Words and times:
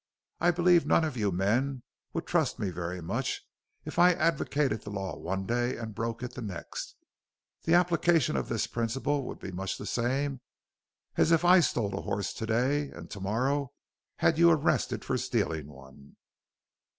I 0.39 0.49
believe 0.49 0.87
none 0.87 1.03
of 1.03 1.15
you 1.15 1.31
men 1.31 1.83
would 2.11 2.25
trust 2.25 2.57
me 2.57 2.71
very 2.71 3.01
much 3.03 3.43
if 3.85 3.99
I 3.99 4.13
advocated 4.13 4.81
the 4.81 4.89
law 4.89 5.15
one 5.15 5.45
day 5.45 5.77
and 5.77 5.93
broke 5.93 6.23
it 6.23 6.33
the 6.33 6.41
next. 6.41 6.95
The 7.65 7.75
application 7.75 8.35
of 8.35 8.49
this 8.49 8.65
principle 8.65 9.27
would 9.27 9.37
be 9.37 9.51
much 9.51 9.77
the 9.77 9.85
same 9.85 10.41
as 11.17 11.31
if 11.31 11.45
I 11.45 11.59
stole 11.59 11.95
a 11.95 12.01
horse 12.01 12.33
to 12.33 12.47
day 12.47 12.89
and 12.89 13.11
to 13.11 13.19
morrow 13.19 13.73
had 14.15 14.39
you 14.39 14.49
arrested 14.49 15.05
for 15.05 15.19
stealing 15.19 15.67
one." 15.67 16.15